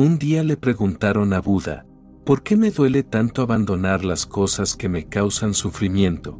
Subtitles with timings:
[0.00, 1.84] Un día le preguntaron a Buda,
[2.24, 6.38] ¿por qué me duele tanto abandonar las cosas que me causan sufrimiento?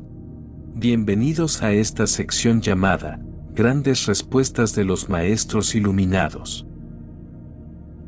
[0.76, 3.18] Bienvenidos a esta sección llamada,
[3.52, 6.68] Grandes Respuestas de los Maestros Iluminados.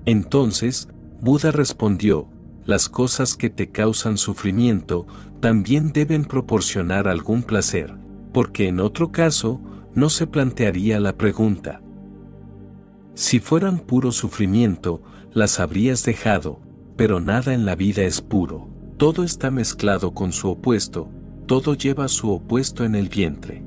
[0.04, 0.88] Entonces,
[1.20, 2.28] Buda respondió,
[2.64, 5.08] las cosas que te causan sufrimiento
[5.40, 7.96] también deben proporcionar algún placer,
[8.32, 9.60] porque en otro caso,
[9.96, 11.82] no se plantearía la pregunta.
[13.14, 16.60] Si fueran puro sufrimiento, las habrías dejado,
[16.96, 21.10] pero nada en la vida es puro, todo está mezclado con su opuesto,
[21.46, 23.62] todo lleva su opuesto en el vientre.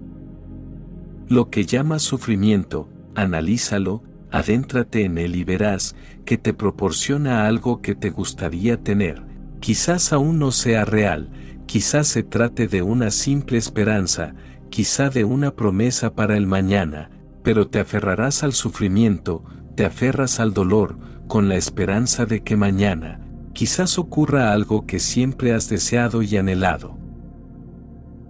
[1.27, 5.95] Lo que llamas sufrimiento, analízalo, adéntrate en él y verás
[6.25, 9.23] que te proporciona algo que te gustaría tener.
[9.59, 11.29] Quizás aún no sea real,
[11.65, 14.35] quizás se trate de una simple esperanza,
[14.69, 17.09] quizá de una promesa para el mañana,
[17.43, 19.43] pero te aferrarás al sufrimiento,
[19.75, 23.19] te aferras al dolor, con la esperanza de que mañana,
[23.53, 26.97] quizás ocurra algo que siempre has deseado y anhelado.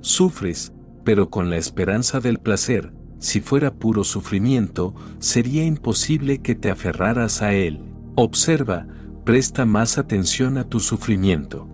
[0.02, 6.70] Sufres, pero con la esperanza del placer, si fuera puro sufrimiento, sería imposible que te
[6.70, 7.80] aferraras a él.
[8.16, 8.86] Observa,
[9.24, 11.68] presta más atención a tu sufrimiento.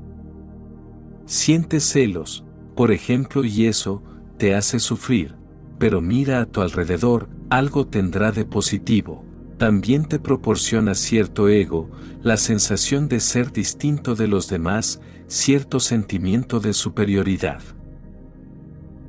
[1.26, 4.04] Sientes celos, por ejemplo, y eso
[4.38, 5.36] te hace sufrir,
[5.80, 9.26] pero mira a tu alrededor, algo tendrá de positivo.
[9.60, 11.90] También te proporciona cierto ego,
[12.24, 17.62] la sensación de ser distinto de los demás, cierto sentimiento de superioridad.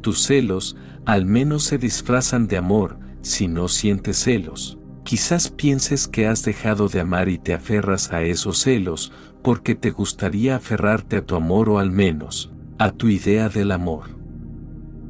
[0.01, 4.77] Tus celos, al menos se disfrazan de amor, si no sientes celos.
[5.05, 9.13] Quizás pienses que has dejado de amar y te aferras a esos celos,
[9.45, 14.19] porque te gustaría aferrarte a tu amor o al menos, a tu idea del amor.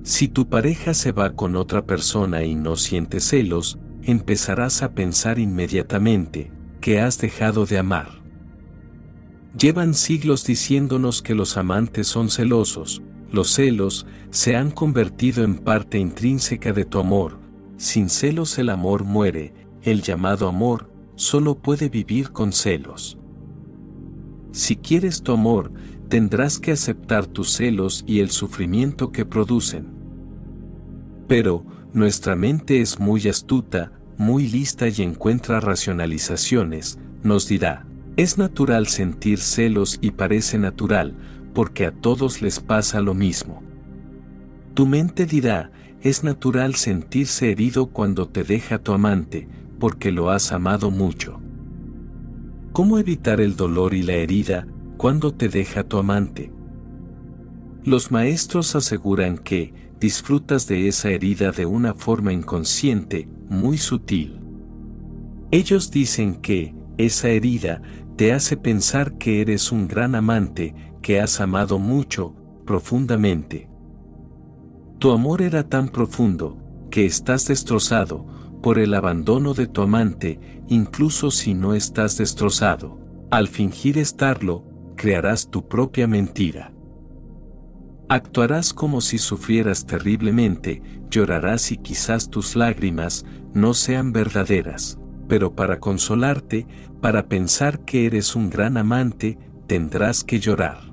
[0.02, 5.38] Si tu pareja se va con otra persona y no sientes celos, empezarás a pensar
[5.38, 8.20] inmediatamente que has dejado de amar.
[9.58, 15.98] Llevan siglos diciéndonos que los amantes son celosos, los celos se han convertido en parte
[15.98, 17.38] intrínseca de tu amor.
[17.76, 23.18] Sin celos el amor muere, el llamado amor solo puede vivir con celos.
[24.52, 25.72] Si quieres tu amor,
[26.08, 29.86] tendrás que aceptar tus celos y el sufrimiento que producen.
[31.28, 37.86] Pero, nuestra mente es muy astuta, muy lista y encuentra racionalizaciones, nos dirá,
[38.16, 41.16] es natural sentir celos y parece natural,
[41.54, 43.62] porque a todos les pasa lo mismo.
[44.74, 49.48] Tu mente dirá, es natural sentirse herido cuando te deja tu amante,
[49.78, 51.40] porque lo has amado mucho.
[52.72, 56.52] ¿Cómo evitar el dolor y la herida cuando te deja tu amante?
[57.84, 64.38] Los maestros aseguran que disfrutas de esa herida de una forma inconsciente, muy sutil.
[65.50, 67.80] Ellos dicen que esa herida
[68.16, 72.34] te hace pensar que eres un gran amante que has amado mucho,
[72.66, 73.68] profundamente.
[74.98, 76.58] Tu amor era tan profundo,
[76.90, 78.26] que estás destrozado,
[78.62, 82.98] por el abandono de tu amante, incluso si no estás destrozado.
[83.30, 84.64] Al fingir estarlo,
[84.96, 86.74] crearás tu propia mentira.
[88.12, 94.98] Actuarás como si sufrieras terriblemente, llorarás y quizás tus lágrimas no sean verdaderas,
[95.28, 96.66] pero para consolarte,
[97.00, 99.38] para pensar que eres un gran amante,
[99.68, 100.92] tendrás que llorar.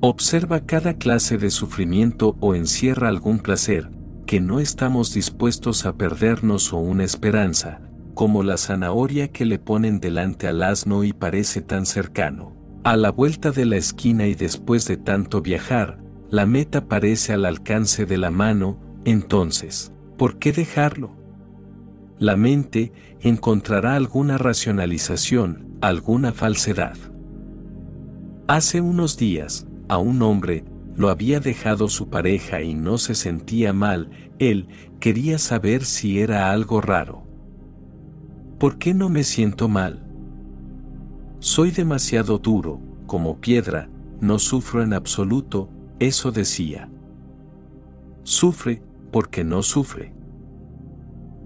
[0.00, 3.88] Observa cada clase de sufrimiento o encierra algún placer,
[4.26, 7.80] que no estamos dispuestos a perdernos o una esperanza,
[8.14, 12.55] como la zanahoria que le ponen delante al asno y parece tan cercano.
[12.86, 15.98] A la vuelta de la esquina y después de tanto viajar,
[16.30, 21.16] la meta parece al alcance de la mano, entonces, ¿por qué dejarlo?
[22.20, 26.96] La mente encontrará alguna racionalización, alguna falsedad.
[28.46, 30.64] Hace unos días, a un hombre,
[30.94, 34.68] lo había dejado su pareja y no se sentía mal, él
[35.00, 37.26] quería saber si era algo raro.
[38.60, 40.05] ¿Por qué no me siento mal?
[41.38, 43.88] Soy demasiado duro, como piedra,
[44.20, 45.68] no sufro en absoluto,
[45.98, 46.90] eso decía.
[48.22, 50.14] Sufre, porque no sufre.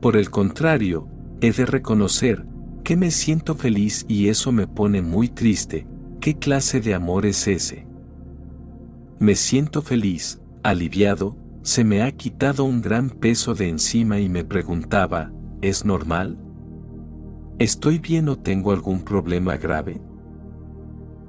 [0.01, 1.09] Por el contrario,
[1.41, 2.47] he de reconocer
[2.85, 5.87] que me siento feliz y eso me pone muy triste,
[6.21, 7.87] ¿qué clase de amor es ese?
[9.19, 14.45] Me siento feliz, aliviado, se me ha quitado un gran peso de encima y me
[14.45, 16.39] preguntaba, ¿es normal?
[17.61, 20.01] ¿Estoy bien o tengo algún problema grave?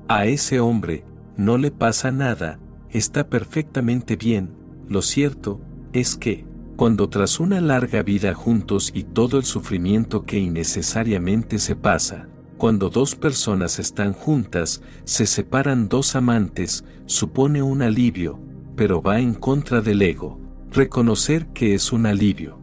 [0.08, 1.04] A ese hombre,
[1.36, 2.58] no le pasa nada,
[2.90, 4.54] está perfectamente bien,
[4.88, 5.60] lo cierto,
[5.92, 6.46] es que,
[6.78, 12.30] cuando tras una larga vida juntos y todo el sufrimiento que innecesariamente se pasa,
[12.62, 18.40] Cuando dos personas están juntas, se separan dos amantes, supone un alivio,
[18.76, 20.40] pero va en contra del ego.
[20.72, 22.60] Reconocer que es un alivio.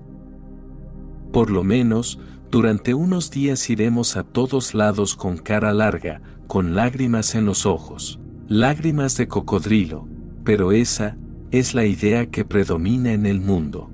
[1.33, 7.35] Por lo menos, durante unos días iremos a todos lados con cara larga, con lágrimas
[7.35, 10.09] en los ojos, lágrimas de cocodrilo,
[10.45, 11.19] pero esa
[11.51, 13.91] es la idea que predomina en el mundo.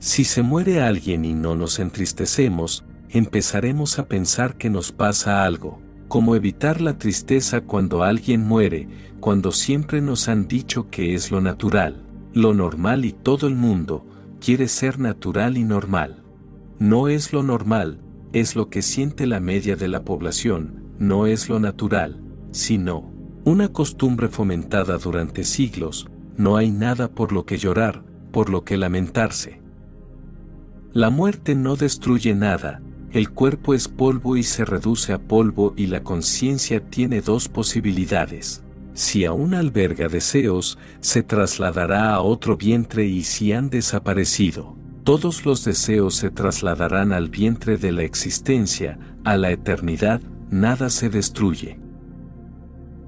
[0.00, 5.80] Si se muere alguien y no nos entristecemos, empezaremos a pensar que nos pasa algo,
[6.08, 8.88] como evitar la tristeza cuando alguien muere,
[9.20, 12.02] cuando siempre nos han dicho que es lo natural,
[12.34, 14.04] lo normal y todo el mundo
[14.40, 16.21] quiere ser natural y normal.
[16.82, 18.00] No es lo normal,
[18.32, 22.20] es lo que siente la media de la población, no es lo natural,
[22.50, 23.08] sino
[23.44, 28.02] una costumbre fomentada durante siglos, no hay nada por lo que llorar,
[28.32, 29.60] por lo que lamentarse.
[30.92, 32.82] La muerte no destruye nada,
[33.12, 38.64] el cuerpo es polvo y se reduce a polvo y la conciencia tiene dos posibilidades.
[38.92, 45.64] Si aún alberga deseos, se trasladará a otro vientre y si han desaparecido, todos los
[45.64, 51.80] deseos se trasladarán al vientre de la existencia, a la eternidad, nada se destruye.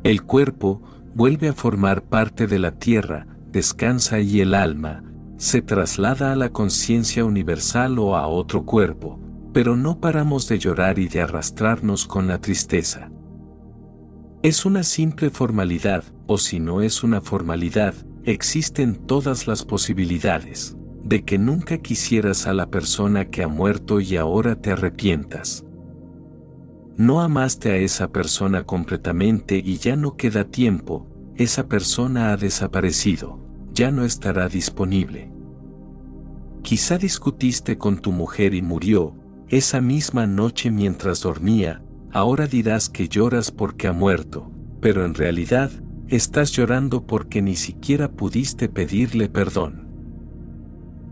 [0.03, 0.83] El cuerpo
[1.15, 5.05] vuelve a formar parte de la tierra, descansa y el alma,
[5.37, 9.21] se traslada a la conciencia universal o a otro cuerpo,
[9.53, 13.11] pero no paramos de llorar y de arrastrarnos con la tristeza.
[14.43, 17.95] Es una simple formalidad, o si no es una formalidad,
[18.25, 24.17] existen todas las posibilidades de que nunca quisieras a la persona que ha muerto y
[24.17, 25.65] ahora te arrepientas.
[26.97, 31.07] No amaste a esa persona completamente y ya no queda tiempo,
[31.37, 33.39] esa persona ha desaparecido,
[33.73, 35.31] ya no estará disponible.
[36.63, 39.15] Quizá discutiste con tu mujer y murió,
[39.49, 45.71] esa misma noche mientras dormía, ahora dirás que lloras porque ha muerto, pero en realidad,
[46.09, 49.84] estás llorando porque ni siquiera pudiste pedirle perdón.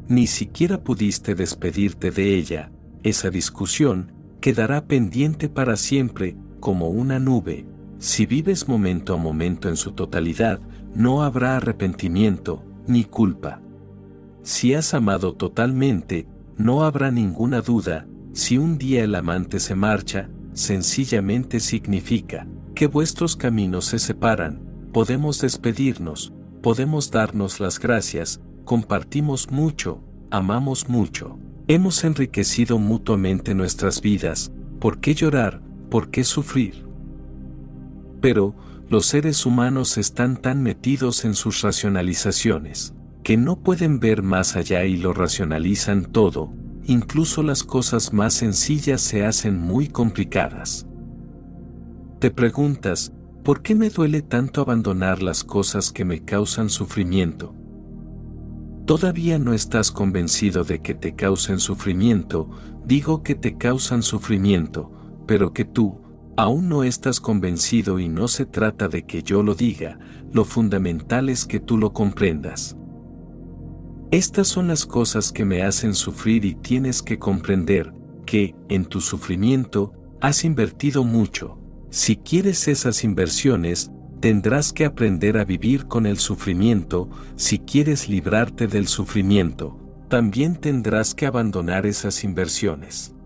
[0.09, 2.73] Ni siquiera pudiste despedirte de ella,
[3.03, 7.67] esa discusión quedará pendiente para siempre, como una nube.
[7.99, 10.61] Si vives momento a momento en su totalidad,
[10.95, 13.61] no habrá arrepentimiento, ni culpa.
[14.43, 16.27] Si has amado totalmente,
[16.57, 23.37] no habrá ninguna duda, si un día el amante se marcha, sencillamente significa que vuestros
[23.37, 24.61] caminos se separan,
[24.93, 26.33] podemos despedirnos,
[26.63, 28.41] podemos darnos las gracias,
[28.73, 31.39] compartimos mucho, amamos mucho,
[31.69, 35.61] hemos enriquecido mutuamente nuestras vidas, ¿por qué llorar?
[35.91, 36.87] ¿Por qué sufrir?
[38.23, 38.55] Pero,
[38.89, 44.87] los seres humanos están tan metidos en sus racionalizaciones, que no pueden ver más allá
[44.87, 46.51] y lo racionalizan todo,
[46.87, 50.87] incluso las cosas más sencillas se hacen muy complicadas.
[52.21, 53.13] Te preguntas,
[53.45, 57.55] ¿por qué me duele tanto abandonar las cosas que me causan sufrimiento?
[58.87, 62.51] Todavía no estás convencido de que te causen sufrimiento,
[62.85, 64.91] digo que te causan sufrimiento,
[65.27, 66.01] pero que tú,
[66.37, 70.01] aún no estás convencido y no se trata de que yo lo diga,
[70.33, 72.77] lo fundamental es que tú lo comprendas.
[74.11, 77.95] Estas son las cosas que me hacen sufrir y tienes que comprender
[78.27, 81.59] que, en tu sufrimiento, has invertido mucho.
[81.91, 83.92] Si quieres esas inversiones,
[84.23, 89.77] tendrás que aprender a vivir con el sufrimiento, si quieres librarte del sufrimiento,
[90.09, 93.17] también tendrás que abandonar esas inversiones.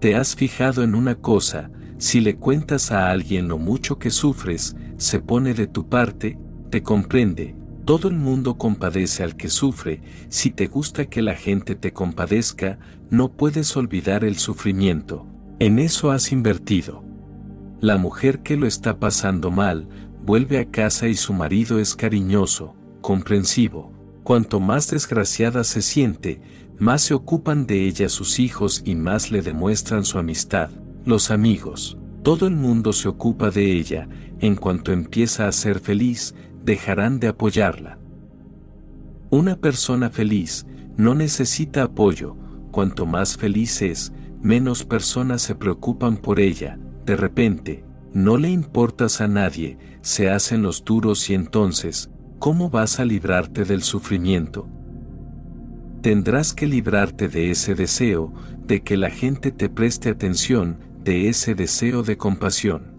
[0.00, 4.74] Te has fijado en una cosa, si le cuentas a alguien lo mucho que sufres,
[4.96, 6.38] se pone de tu parte,
[6.70, 7.54] te comprende,
[7.84, 12.78] todo el mundo compadece al que sufre, si te gusta que la gente te compadezca,
[13.10, 15.26] no puedes olvidar el sufrimiento.
[15.58, 17.05] En eso has invertido.
[17.80, 19.86] La mujer que lo está pasando mal,
[20.24, 23.92] vuelve a casa y su marido es cariñoso, comprensivo.
[24.22, 26.40] Cuanto más desgraciada se siente,
[26.78, 30.70] más se ocupan de ella sus hijos y más le demuestran su amistad.
[31.04, 34.08] Los amigos, todo el mundo se ocupa de ella,
[34.40, 37.98] en cuanto empieza a ser feliz, dejarán de apoyarla.
[39.28, 40.66] Una persona feliz
[40.96, 42.36] no necesita apoyo,
[42.70, 49.20] cuanto más feliz es, menos personas se preocupan por ella, de repente, no le importas
[49.20, 52.10] a nadie, se hacen los duros y entonces,
[52.40, 54.68] ¿cómo vas a librarte del sufrimiento?
[56.02, 58.32] Tendrás que librarte de ese deseo,
[58.66, 62.96] de que la gente te preste atención, de ese deseo de compasión.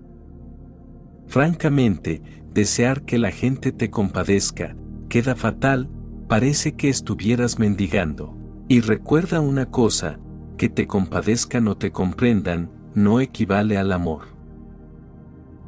[1.27, 2.21] Francamente,
[2.53, 4.77] desear que la gente te compadezca,
[5.09, 5.89] queda fatal,
[6.29, 8.37] parece que estuvieras mendigando.
[8.69, 10.19] Y recuerda una cosa,
[10.57, 14.23] que te compadezcan o te comprendan, no equivale al amor.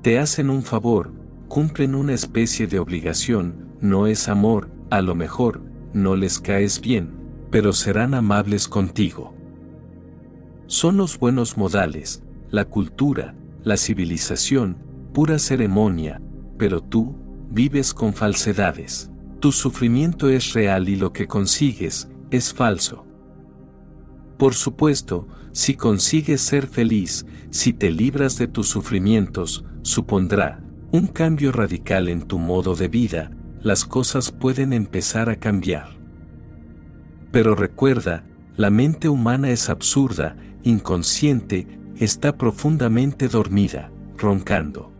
[0.01, 1.13] Te hacen un favor,
[1.47, 5.61] cumplen una especie de obligación, no es amor, a lo mejor,
[5.93, 7.11] no les caes bien,
[7.51, 9.35] pero serán amables contigo.
[10.65, 14.77] Son los buenos modales, la cultura, la civilización,
[15.13, 16.19] pura ceremonia,
[16.57, 17.15] pero tú,
[17.51, 19.11] vives con falsedades.
[19.39, 23.05] Tu sufrimiento es real y lo que consigues, es falso.
[24.39, 31.51] Por supuesto, si consigues ser feliz, si te libras de tus sufrimientos, supondrá un cambio
[31.51, 33.31] radical en tu modo de vida,
[33.61, 35.89] las cosas pueden empezar a cambiar.
[37.33, 38.23] Pero recuerda,
[38.55, 41.67] la mente humana es absurda, inconsciente,
[41.97, 44.93] está profundamente dormida, roncando.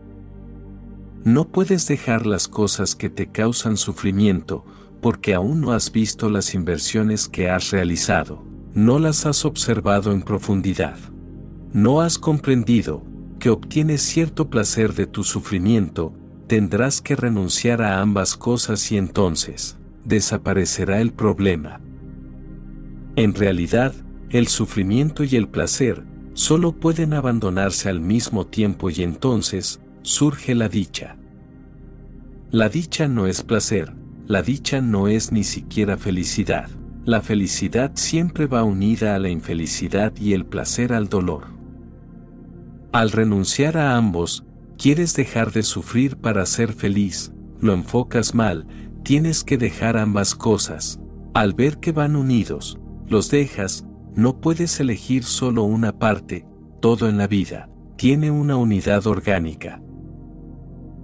[1.24, 4.66] No puedes dejar las cosas que te causan sufrimiento,
[5.00, 10.22] porque aún no has visto las inversiones que has realizado, no las has observado en
[10.22, 10.98] profundidad.
[11.74, 13.04] No has comprendido
[13.40, 16.14] que obtienes cierto placer de tu sufrimiento,
[16.48, 21.82] tendrás que renunciar a ambas cosas y entonces, desaparecerá el problema.
[23.16, 23.94] En realidad,
[24.30, 30.70] el sufrimiento y el placer solo pueden abandonarse al mismo tiempo y entonces surge la
[30.70, 31.18] dicha.
[32.52, 33.94] La dicha no es placer,
[34.26, 36.70] la dicha no es ni siquiera felicidad.
[37.06, 41.48] La felicidad siempre va unida a la infelicidad y el placer al dolor.
[42.92, 44.46] Al renunciar a ambos,
[44.78, 48.68] quieres dejar de sufrir para ser feliz, lo enfocas mal,
[49.04, 51.00] tienes que dejar ambas cosas.
[51.34, 56.46] Al ver que van unidos, los dejas, no puedes elegir solo una parte,
[56.82, 59.82] todo en la vida, tiene una unidad orgánica.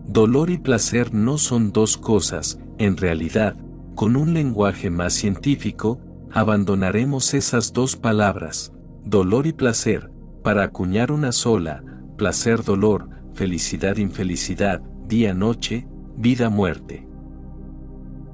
[0.07, 3.55] Dolor y placer no son dos cosas, en realidad,
[3.95, 8.73] con un lenguaje más científico, abandonaremos esas dos palabras,
[9.05, 10.11] dolor y placer,
[10.43, 11.83] para acuñar una sola,
[12.17, 15.87] placer-dolor, felicidad-infelicidad, día-noche,
[16.17, 17.07] vida-muerte.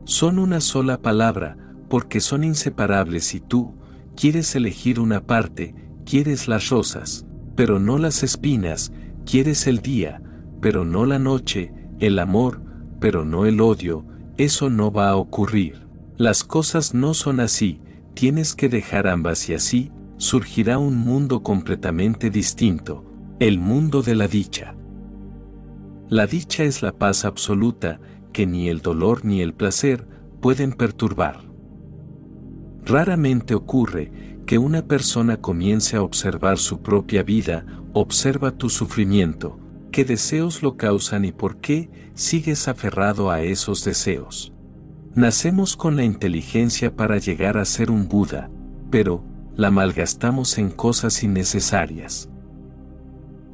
[0.03, 1.57] Son una sola palabra,
[1.89, 3.75] porque son inseparables y tú,
[4.15, 5.75] quieres elegir una parte,
[6.05, 8.91] quieres las rosas, pero no las espinas,
[9.25, 10.23] quieres el día,
[10.59, 12.63] pero no la noche, el amor,
[12.99, 14.05] pero no el odio,
[14.43, 15.85] eso no va a ocurrir.
[16.17, 17.79] Las cosas no son así,
[18.15, 23.05] tienes que dejar ambas y así, surgirá un mundo completamente distinto,
[23.39, 24.75] el mundo de la dicha.
[26.09, 27.99] La dicha es la paz absoluta,
[28.33, 30.07] que ni el dolor ni el placer
[30.41, 31.41] pueden perturbar.
[32.83, 34.11] Raramente ocurre
[34.47, 39.59] que una persona comience a observar su propia vida, observa tu sufrimiento,
[39.91, 44.53] qué deseos lo causan y por qué sigues aferrado a esos deseos.
[45.13, 48.49] Nacemos con la inteligencia para llegar a ser un Buda,
[48.89, 49.23] pero
[49.55, 52.29] la malgastamos en cosas innecesarias.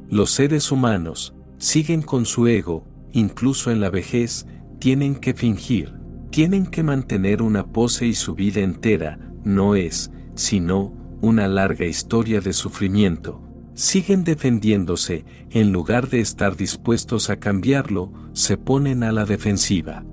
[0.08, 4.46] Los seres humanos siguen con su ego, incluso en la vejez,
[4.78, 5.92] tienen que fingir,
[6.30, 12.40] tienen que mantener una pose y su vida entera no es, sino, una larga historia
[12.40, 13.47] de sufrimiento.
[13.78, 20.04] Siguen defendiéndose, en lugar de estar dispuestos a cambiarlo, se ponen a la defensiva.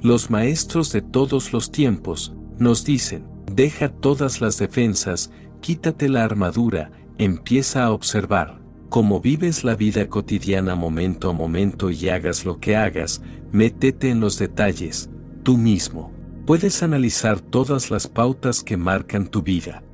[0.00, 5.30] Los maestros de todos los tiempos nos dicen, deja todas las defensas,
[5.60, 12.08] quítate la armadura, empieza a observar cómo vives la vida cotidiana momento a momento y
[12.08, 13.22] hagas lo que hagas,
[13.52, 15.10] métete en los detalles,
[15.44, 16.12] tú mismo.
[16.44, 19.84] Puedes analizar todas las pautas que marcan tu vida.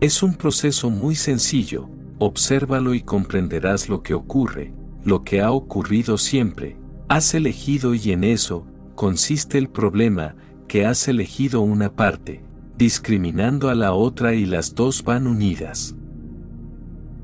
[0.00, 4.74] Es un proceso muy sencillo, obsérvalo y comprenderás lo que ocurre,
[5.04, 6.76] lo que ha ocurrido siempre.
[7.08, 10.36] Has elegido y en eso consiste el problema,
[10.68, 12.42] que has elegido una parte,
[12.76, 15.94] discriminando a la otra y las dos van unidas.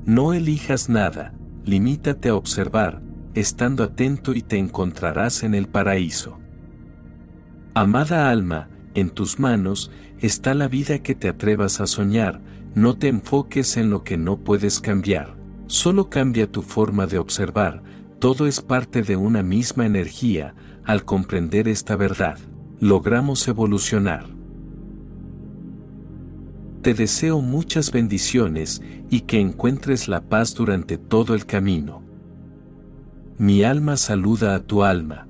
[0.05, 1.33] No elijas nada,
[1.65, 3.01] limítate a observar,
[3.33, 6.39] estando atento y te encontrarás en el paraíso.
[7.73, 12.41] Amada alma, en tus manos está la vida que te atrevas a soñar,
[12.73, 15.35] no te enfoques en lo que no puedes cambiar,
[15.67, 17.83] solo cambia tu forma de observar,
[18.19, 20.53] todo es parte de una misma energía,
[20.85, 22.37] al comprender esta verdad,
[22.79, 24.25] logramos evolucionar.
[26.81, 32.01] Te deseo muchas bendiciones y que encuentres la paz durante todo el camino.
[33.37, 35.27] Mi alma saluda a tu alma.